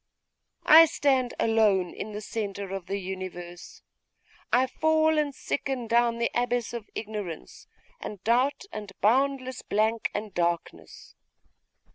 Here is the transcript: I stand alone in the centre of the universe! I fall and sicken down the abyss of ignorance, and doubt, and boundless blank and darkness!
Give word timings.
I 0.65 0.85
stand 0.87 1.35
alone 1.39 1.93
in 1.93 2.11
the 2.11 2.21
centre 2.21 2.71
of 2.73 2.87
the 2.87 2.97
universe! 2.97 3.83
I 4.51 4.65
fall 4.65 5.19
and 5.19 5.35
sicken 5.35 5.85
down 5.85 6.17
the 6.17 6.31
abyss 6.33 6.73
of 6.73 6.89
ignorance, 6.95 7.67
and 7.99 8.19
doubt, 8.23 8.63
and 8.73 8.91
boundless 8.99 9.61
blank 9.61 10.09
and 10.15 10.33
darkness! 10.33 11.13